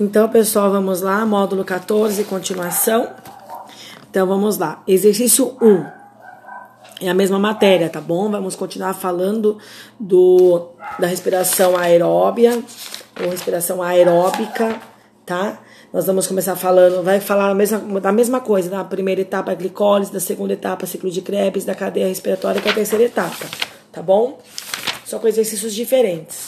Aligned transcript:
Então, 0.00 0.28
pessoal, 0.28 0.70
vamos 0.70 1.00
lá, 1.00 1.26
módulo 1.26 1.64
14, 1.64 2.22
continuação. 2.22 3.08
Então, 4.08 4.28
vamos 4.28 4.56
lá. 4.56 4.80
Exercício 4.86 5.56
1. 5.60 5.84
É 7.00 7.08
a 7.08 7.14
mesma 7.14 7.36
matéria, 7.36 7.90
tá 7.90 8.00
bom? 8.00 8.30
Vamos 8.30 8.54
continuar 8.54 8.94
falando 8.94 9.58
do, 9.98 10.68
da 11.00 11.08
respiração 11.08 11.76
aeróbia, 11.76 12.62
ou 13.20 13.28
respiração 13.28 13.82
aeróbica, 13.82 14.80
tá? 15.26 15.58
Nós 15.92 16.06
vamos 16.06 16.28
começar 16.28 16.54
falando, 16.54 17.02
vai 17.02 17.18
falar 17.18 17.50
a 17.50 17.54
mesma, 17.54 18.00
da 18.00 18.12
mesma 18.12 18.40
coisa, 18.40 18.70
da 18.70 18.84
primeira 18.84 19.22
etapa, 19.22 19.50
a 19.50 19.54
glicólise, 19.56 20.12
da 20.12 20.20
segunda 20.20 20.52
etapa, 20.52 20.86
ciclo 20.86 21.10
de 21.10 21.22
Krebs, 21.22 21.64
da 21.64 21.74
cadeia 21.74 22.06
respiratória, 22.06 22.60
que 22.60 22.68
é 22.68 22.70
a 22.70 22.74
terceira 22.74 23.04
etapa, 23.04 23.46
tá 23.90 24.00
bom? 24.00 24.38
Só 25.04 25.18
com 25.18 25.26
exercícios 25.26 25.74
diferentes. 25.74 26.46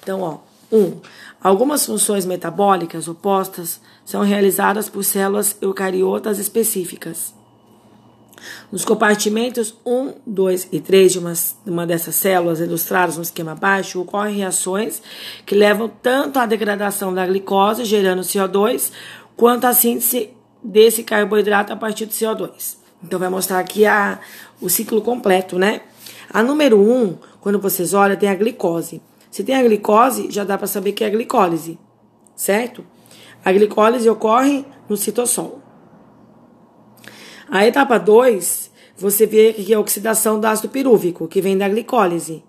Então, 0.00 0.20
ó, 0.20 0.51
um, 0.72 0.98
algumas 1.40 1.84
funções 1.84 2.24
metabólicas 2.24 3.06
opostas 3.06 3.80
são 4.04 4.22
realizadas 4.22 4.88
por 4.88 5.04
células 5.04 5.54
eucariotas 5.60 6.38
específicas. 6.38 7.34
Nos 8.72 8.84
compartimentos 8.84 9.74
1, 9.86 10.14
2 10.26 10.68
e 10.72 10.80
3 10.80 11.12
de 11.12 11.18
uma, 11.18 11.32
uma 11.66 11.86
dessas 11.86 12.14
células 12.14 12.58
ilustradas 12.58 13.16
no 13.16 13.22
esquema 13.22 13.52
abaixo, 13.52 14.00
ocorrem 14.00 14.36
reações 14.36 15.00
que 15.46 15.54
levam 15.54 15.88
tanto 15.88 16.38
à 16.38 16.46
degradação 16.46 17.14
da 17.14 17.26
glicose, 17.26 17.84
gerando 17.84 18.22
CO2, 18.22 18.90
quanto 19.36 19.66
à 19.66 19.72
síntese 19.72 20.30
desse 20.62 21.04
carboidrato 21.04 21.72
a 21.72 21.76
partir 21.76 22.06
do 22.06 22.12
CO2. 22.12 22.76
Então, 23.04 23.18
vai 23.18 23.28
mostrar 23.28 23.58
aqui 23.58 23.84
a, 23.84 24.18
o 24.60 24.68
ciclo 24.68 25.02
completo, 25.02 25.58
né? 25.58 25.82
A 26.30 26.42
número 26.42 26.80
1, 26.80 27.18
quando 27.40 27.58
vocês 27.58 27.92
olham, 27.92 28.16
tem 28.16 28.28
a 28.28 28.34
glicose. 28.34 29.02
Se 29.32 29.42
tem 29.42 29.54
a 29.54 29.62
glicose, 29.62 30.30
já 30.30 30.44
dá 30.44 30.58
para 30.58 30.66
saber 30.66 30.92
que 30.92 31.02
é 31.02 31.06
a 31.06 31.10
glicólise, 31.10 31.78
certo? 32.36 32.84
A 33.42 33.50
glicólise 33.50 34.06
ocorre 34.10 34.62
no 34.86 34.94
citossol. 34.94 35.62
A 37.48 37.66
etapa 37.66 37.96
2, 37.96 38.70
você 38.94 39.24
vê 39.24 39.54
que 39.54 39.72
é 39.72 39.76
a 39.76 39.80
oxidação 39.80 40.38
do 40.38 40.46
ácido 40.46 40.68
pirúvico, 40.68 41.26
que 41.26 41.40
vem 41.40 41.56
da 41.56 41.66
glicólise, 41.66 42.44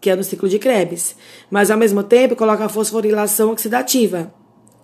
que 0.00 0.10
é 0.10 0.16
no 0.16 0.24
ciclo 0.24 0.48
de 0.48 0.58
Krebs. 0.58 1.14
Mas 1.48 1.70
ao 1.70 1.78
mesmo 1.78 2.02
tempo 2.02 2.34
coloca 2.34 2.64
a 2.64 2.68
fosforilação 2.68 3.52
oxidativa, 3.52 4.34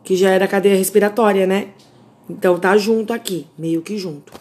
que 0.05 0.15
já 0.15 0.31
era 0.31 0.45
a 0.45 0.49
cadeia 0.49 0.77
respiratória, 0.77 1.49
né? 1.49 1.71
Então 2.29 2.61
tá 2.61 2.77
junto 2.77 3.13
aqui, 3.13 3.49
meio 3.59 3.83
que 3.83 3.99
junto. 3.99 4.33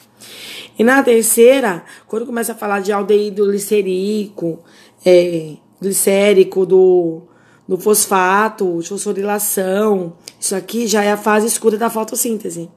E 0.77 0.83
na 0.83 1.01
terceira, 1.01 1.83
quando 2.07 2.27
começa 2.27 2.51
a 2.51 2.55
falar 2.55 2.81
de 2.81 2.91
aldeído 2.91 3.47
glicerico, 3.47 4.59
é, 5.03 5.55
glicérico, 5.81 6.65
do, 6.65 7.21
do 7.67 7.77
fosfato, 7.77 8.79
de 8.81 8.89
fosforilação. 8.89 10.13
Isso 10.39 10.55
aqui 10.55 10.87
já 10.87 11.03
é 11.03 11.11
a 11.11 11.17
fase 11.17 11.47
escura 11.47 11.77
da 11.77 11.89
fotossíntese. 11.89 12.69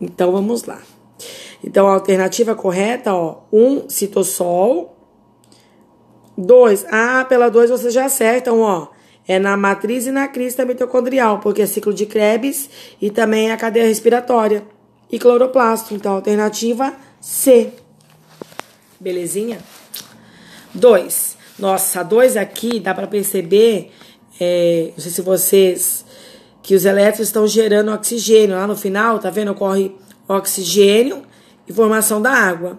Então 0.00 0.32
vamos 0.32 0.64
lá. 0.64 0.80
Então 1.62 1.86
a 1.86 1.94
alternativa 1.94 2.54
correta, 2.54 3.12
ó, 3.12 3.40
um 3.52 3.88
citossol. 3.88 4.96
Dois, 6.36 6.86
ah, 6.90 7.24
pela 7.28 7.50
dois 7.50 7.68
vocês 7.68 7.92
já 7.92 8.06
acertam, 8.06 8.60
ó. 8.60 8.88
É 9.28 9.38
na 9.38 9.56
matriz 9.56 10.06
e 10.06 10.10
na 10.10 10.26
crista 10.26 10.64
mitocondrial, 10.64 11.38
porque 11.40 11.62
é 11.62 11.66
ciclo 11.66 11.92
de 11.92 12.06
Krebs 12.06 12.70
e 13.00 13.10
também 13.10 13.50
é 13.50 13.52
a 13.52 13.56
cadeia 13.56 13.86
respiratória 13.86 14.64
e 15.12 15.18
cloroplasto. 15.18 15.94
Então, 15.94 16.14
alternativa 16.14 16.94
C. 17.20 17.72
Belezinha? 18.98 19.58
2. 20.74 21.36
Nossa, 21.58 22.00
a 22.00 22.02
2 22.02 22.36
aqui 22.36 22.80
dá 22.80 22.94
para 22.94 23.06
perceber, 23.06 23.92
é, 24.40 24.92
não 24.92 25.02
sei 25.02 25.10
se 25.10 25.22
vocês, 25.22 26.04
que 26.62 26.74
os 26.74 26.84
elétrons 26.84 27.28
estão 27.28 27.46
gerando 27.46 27.92
oxigênio. 27.92 28.56
Lá 28.56 28.66
no 28.66 28.76
final, 28.76 29.18
tá 29.18 29.30
vendo? 29.30 29.52
Ocorre 29.52 29.94
oxigênio 30.28 31.22
e 31.66 31.72
formação 31.72 32.20
da 32.20 32.32
água. 32.32 32.78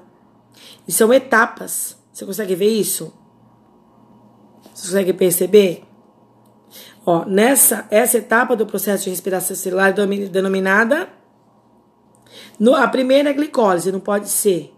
E 0.88 0.92
são 0.92 1.14
etapas. 1.14 1.98
Você 2.12 2.26
consegue 2.26 2.56
ver 2.56 2.70
isso? 2.70 3.14
Você 4.74 4.88
consegue 4.88 5.14
perceber? 5.14 5.84
Ó, 7.06 7.26
nessa 7.26 7.88
essa 7.90 8.18
etapa 8.18 8.56
do 8.56 8.66
processo 8.66 9.06
de 9.06 9.10
respiração 9.10 9.56
celular 9.56 9.92
denominada 9.94 11.10
no, 12.60 12.76
a 12.76 12.88
primeira 12.88 13.32
é 13.32 13.34
glicólise, 13.34 13.92
não 13.92 14.00
pode 14.00 14.30
ser. 14.30 14.74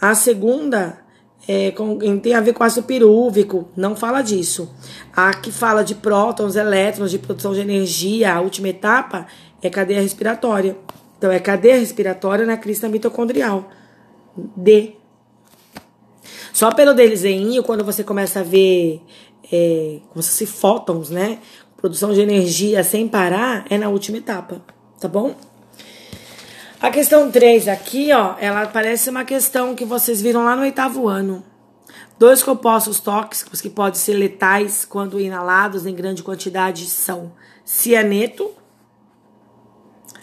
A 0.00 0.14
segunda 0.14 1.03
é, 1.46 1.70
com, 1.72 1.98
tem 2.18 2.34
a 2.34 2.40
ver 2.40 2.52
com 2.52 2.64
ácido 2.64 2.86
pirúvico, 2.86 3.68
não 3.76 3.94
fala 3.94 4.22
disso. 4.22 4.74
A 5.14 5.34
que 5.34 5.52
fala 5.52 5.82
de 5.82 5.94
prótons, 5.94 6.56
elétrons, 6.56 7.10
de 7.10 7.18
produção 7.18 7.52
de 7.52 7.60
energia, 7.60 8.34
a 8.34 8.40
última 8.40 8.68
etapa 8.68 9.26
é 9.62 9.68
cadeia 9.68 10.00
respiratória. 10.00 10.76
Então, 11.18 11.30
é 11.30 11.38
cadeia 11.38 11.78
respiratória 11.78 12.44
na 12.44 12.56
crista 12.56 12.88
mitocondrial. 12.88 13.70
D. 14.36 14.94
Só 16.52 16.72
pelo 16.72 16.94
desenho, 16.94 17.62
quando 17.62 17.84
você 17.84 18.02
começa 18.04 18.40
a 18.40 18.42
ver 18.42 19.00
é, 19.50 19.98
como 20.10 20.22
se 20.22 20.30
fosse 20.30 20.46
fótons, 20.46 21.10
né? 21.10 21.38
Produção 21.76 22.12
de 22.12 22.20
energia 22.20 22.82
sem 22.82 23.06
parar, 23.06 23.66
é 23.68 23.76
na 23.76 23.88
última 23.88 24.18
etapa, 24.18 24.62
tá 25.00 25.08
bom? 25.08 25.34
A 26.84 26.90
questão 26.90 27.30
3 27.30 27.66
aqui, 27.66 28.12
ó, 28.12 28.34
ela 28.38 28.66
parece 28.66 29.08
uma 29.08 29.24
questão 29.24 29.74
que 29.74 29.86
vocês 29.86 30.20
viram 30.20 30.44
lá 30.44 30.54
no 30.54 30.60
oitavo 30.60 31.08
ano. 31.08 31.42
Dois 32.18 32.42
compostos 32.42 33.00
tóxicos 33.00 33.58
que 33.58 33.70
podem 33.70 33.98
ser 33.98 34.12
letais 34.12 34.84
quando 34.84 35.18
inalados 35.18 35.86
em 35.86 35.94
grande 35.94 36.22
quantidade 36.22 36.84
são 36.84 37.32
cianeto. 37.64 38.50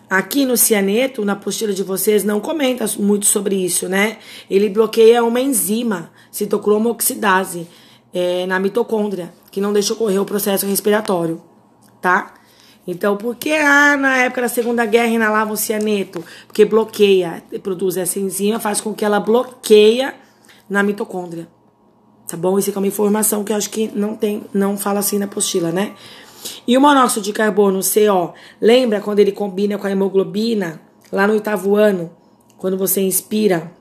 Aqui 0.08 0.46
no 0.46 0.56
cianeto, 0.56 1.26
na 1.26 1.34
apostila 1.34 1.74
de 1.74 1.82
vocês, 1.82 2.24
não 2.24 2.40
comenta 2.40 2.86
muito 3.00 3.26
sobre 3.26 3.56
isso, 3.56 3.90
né? 3.90 4.20
Ele 4.48 4.70
bloqueia 4.70 5.24
uma 5.24 5.42
enzima, 5.42 6.12
citocromo 6.32 6.90
oxidase, 6.92 7.68
é, 8.14 8.46
na 8.46 8.60
mitocôndria, 8.60 9.34
que 9.50 9.60
não 9.60 9.74
deixa 9.74 9.94
ocorrer 9.94 10.22
o 10.22 10.26
processo 10.26 10.68
respiratório, 10.68 11.42
tá? 12.00 12.36
Então, 12.86 13.16
por 13.16 13.36
que 13.36 13.54
ah, 13.54 13.96
na 13.96 14.18
época 14.18 14.42
da 14.42 14.50
Segunda 14.50 14.86
Guerra 14.86 15.08
inalavam 15.08 15.56
cianeto? 15.56 16.24
Porque 16.48 16.66
bloqueia, 16.66 17.44
produz 17.62 17.96
essa 17.96 18.20
enzima, 18.20 18.60
faz 18.60 18.82
com 18.82 18.94
que 18.94 19.06
ela 19.06 19.20
bloqueia 19.20 20.16
na 20.70 20.82
mitocôndria. 20.82 21.48
Tá 22.28 22.36
bom? 22.36 22.58
Isso 22.58 22.72
é 22.72 22.78
uma 22.78 22.88
informação 22.88 23.44
que 23.44 23.52
eu 23.52 23.58
acho 23.58 23.70
que 23.70 23.92
não 23.94 24.16
tem, 24.16 24.44
não 24.54 24.78
fala 24.78 25.00
assim 25.00 25.20
na 25.20 25.26
apostila, 25.26 25.72
né? 25.72 25.94
E 26.68 26.78
o 26.78 26.82
monóxido 26.82 27.24
de 27.24 27.34
carbono, 27.34 27.82
CO, 27.82 28.34
lembra 28.60 29.00
quando 29.00 29.20
ele 29.20 29.32
combina 29.32 29.78
com 29.78 29.86
a 29.86 29.92
hemoglobina, 29.92 30.82
lá 31.12 31.28
no 31.28 31.34
oitavo 31.34 31.76
ano, 31.76 32.10
quando 32.58 32.78
você 32.78 33.02
inspira, 33.02 33.72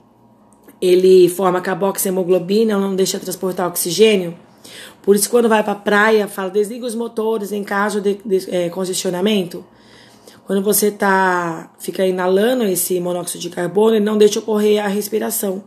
ele 0.80 1.28
forma 1.28 1.60
carboxiemoglobina, 1.60 2.78
não 2.78 2.96
deixa 2.96 3.18
transportar 3.18 3.68
oxigênio? 3.68 4.34
Por 5.02 5.16
isso, 5.16 5.30
quando 5.30 5.48
vai 5.48 5.62
para 5.62 5.72
a 5.72 5.76
praia, 5.76 6.28
fala 6.28 6.50
desliga 6.50 6.84
os 6.86 6.94
motores 6.94 7.52
em 7.52 7.64
caso 7.64 8.00
de, 8.00 8.20
de 8.24 8.54
é, 8.54 8.68
congestionamento. 8.68 9.64
Quando 10.46 10.62
você 10.62 10.90
tá, 10.90 11.72
fica 11.78 12.04
inalando 12.04 12.64
esse 12.64 13.00
monóxido 13.00 13.40
de 13.40 13.50
carbono, 13.50 13.94
ele 13.94 14.04
não 14.04 14.18
deixa 14.18 14.40
ocorrer 14.40 14.84
a 14.84 14.88
respiração. 14.88 15.62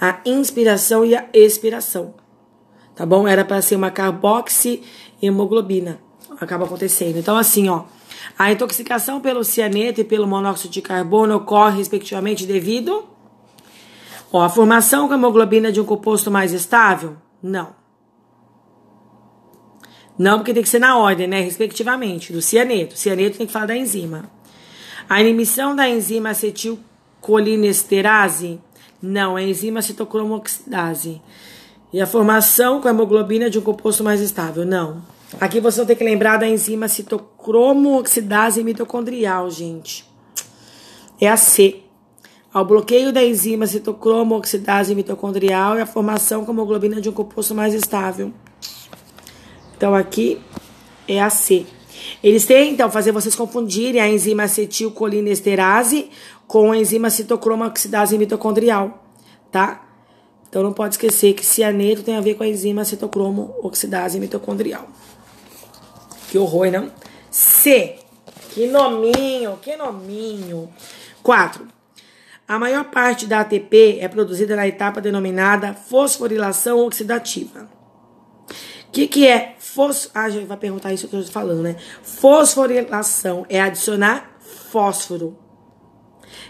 A 0.00 0.20
inspiração 0.24 1.04
e 1.04 1.16
a 1.16 1.26
expiração. 1.32 2.14
Tá 2.94 3.04
bom? 3.06 3.26
Era 3.26 3.44
para 3.44 3.60
ser 3.62 3.74
uma 3.76 3.90
carboxiemoglobina. 3.90 5.98
Acaba 6.38 6.66
acontecendo. 6.66 7.16
Então, 7.16 7.36
assim, 7.36 7.68
ó. 7.68 7.84
A 8.38 8.52
intoxicação 8.52 9.20
pelo 9.20 9.42
cianeto 9.42 10.00
e 10.00 10.04
pelo 10.04 10.26
monóxido 10.26 10.72
de 10.72 10.82
carbono 10.82 11.36
ocorre, 11.36 11.78
respectivamente, 11.78 12.46
devido 12.46 13.04
ó, 14.32 14.42
a 14.42 14.48
formação 14.48 15.08
com 15.08 15.14
hemoglobina 15.14 15.72
de 15.72 15.80
um 15.80 15.84
composto 15.84 16.30
mais 16.30 16.52
estável? 16.52 17.16
Não. 17.42 17.79
Não, 20.20 20.38
porque 20.38 20.52
tem 20.52 20.62
que 20.62 20.68
ser 20.68 20.80
na 20.80 20.98
ordem, 20.98 21.26
né? 21.26 21.40
Respectivamente, 21.40 22.30
do 22.30 22.42
cianeto. 22.42 22.94
Cianeto 22.94 23.38
tem 23.38 23.46
que 23.46 23.52
falar 23.54 23.64
da 23.64 23.74
enzima. 23.74 24.30
A 25.08 25.22
inibição 25.22 25.74
da 25.74 25.88
enzima 25.88 26.28
acetilcolinesterase? 26.28 28.60
Não, 29.00 29.38
é 29.38 29.48
enzima 29.48 29.80
citocromoxidase. 29.80 31.22
E 31.90 32.02
a 32.02 32.06
formação 32.06 32.82
com 32.82 32.88
a 32.88 32.90
hemoglobina 32.90 33.48
de 33.48 33.58
um 33.58 33.62
composto 33.62 34.04
mais 34.04 34.20
estável? 34.20 34.66
Não. 34.66 35.02
Aqui 35.40 35.58
você 35.58 35.86
ter 35.86 35.96
que 35.96 36.04
lembrar 36.04 36.36
da 36.36 36.46
enzima 36.46 36.86
citocromoxidase 36.86 38.62
mitocondrial, 38.62 39.50
gente. 39.50 40.04
É 41.18 41.30
a 41.30 41.36
C. 41.38 41.80
Ao 42.52 42.62
bloqueio 42.62 43.10
da 43.10 43.24
enzima 43.24 43.66
citocromoxidase 43.66 44.94
mitocondrial 44.94 45.78
e 45.78 45.80
a 45.80 45.86
formação 45.86 46.44
com 46.44 46.50
a 46.50 46.54
hemoglobina 46.54 47.00
de 47.00 47.08
um 47.08 47.12
composto 47.12 47.54
mais 47.54 47.72
estável. 47.72 48.34
Então, 49.80 49.94
aqui 49.94 50.38
é 51.08 51.22
a 51.22 51.30
C. 51.30 51.64
Eles 52.22 52.44
tentam 52.44 52.90
fazer 52.90 53.12
vocês 53.12 53.34
confundirem 53.34 53.98
a 53.98 54.06
enzima 54.06 54.42
acetilcolinesterase 54.42 56.10
com 56.46 56.70
a 56.70 56.76
enzima 56.76 57.08
citocromoxidase 57.08 58.18
mitocondrial, 58.18 59.02
tá? 59.50 59.88
Então, 60.46 60.62
não 60.62 60.74
pode 60.74 60.96
esquecer 60.96 61.32
que 61.32 61.46
cianeto 61.46 62.02
tem 62.02 62.14
a 62.14 62.20
ver 62.20 62.34
com 62.34 62.42
a 62.42 62.46
enzima 62.46 62.84
citocromo 62.84 63.54
oxidase 63.62 64.20
mitocondrial. 64.20 64.86
Que 66.30 66.36
horror, 66.36 66.70
não? 66.70 66.92
C. 67.30 67.96
Que 68.50 68.66
nominho, 68.66 69.58
que 69.62 69.76
nominho. 69.76 70.68
4. 71.22 71.66
A 72.46 72.58
maior 72.58 72.84
parte 72.90 73.24
da 73.24 73.40
ATP 73.40 73.96
é 73.98 74.08
produzida 74.08 74.54
na 74.56 74.68
etapa 74.68 75.00
denominada 75.00 75.72
fosforilação 75.72 76.80
oxidativa. 76.80 77.79
O 78.90 78.92
que, 78.92 79.06
que 79.06 79.24
é 79.24 79.54
fos... 79.56 80.10
Ah, 80.12 80.24
a 80.24 80.30
gente 80.30 80.46
vai 80.46 80.56
perguntar 80.56 80.92
isso 80.92 81.06
que 81.06 81.14
eu 81.14 81.20
estou 81.20 81.32
falando, 81.32 81.62
né? 81.62 81.76
Fosforilação 82.02 83.46
é 83.48 83.60
adicionar 83.60 84.36
fósforo. 84.40 85.38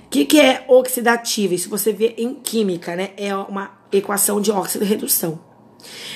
O 0.06 0.08
que, 0.08 0.24
que 0.24 0.40
é 0.40 0.64
oxidativa? 0.66 1.52
Isso 1.52 1.68
você 1.68 1.92
vê 1.92 2.14
em 2.16 2.34
química, 2.34 2.96
né? 2.96 3.10
É 3.18 3.36
uma 3.36 3.78
equação 3.92 4.40
de 4.40 4.50
óxido 4.50 4.86
redução. 4.86 5.38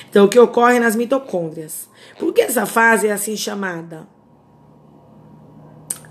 Então, 0.09 0.25
o 0.25 0.29
que 0.29 0.39
ocorre 0.39 0.81
nas 0.81 0.97
mitocôndrias. 0.97 1.91
Por 2.19 2.33
que 2.33 2.41
essa 2.41 2.65
fase 2.65 3.07
é 3.07 3.13
assim 3.13 3.37
chamada? 3.37 4.09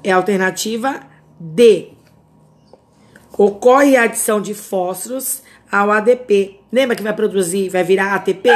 É 0.04 0.12
a 0.12 0.16
alternativa 0.16 1.02
D. 1.40 1.90
Ocorre 3.36 3.98
a 3.98 4.04
adição 4.04 4.40
de 4.40 4.54
fósforos 4.54 5.42
ao 5.72 5.90
ADP. 5.90 6.60
Lembra 6.72 6.96
que 6.96 7.02
vai 7.02 7.16
produzir, 7.16 7.70
vai 7.70 7.84
virar 7.84 8.14
ATP? 8.14 8.50